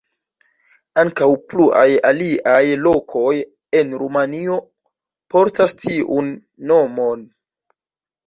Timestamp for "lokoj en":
2.85-3.93